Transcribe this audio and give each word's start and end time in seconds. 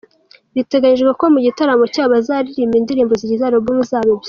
Biteganyijwe 0.55 1.11
ko 1.19 1.25
mu 1.33 1.39
gitaramo 1.45 1.85
cyabo 1.93 2.09
bazaririmba 2.15 2.75
indirimbo 2.77 3.13
zigize 3.21 3.43
album 3.45 3.77
zabo 3.91 4.03
ebyiri. 4.11 4.19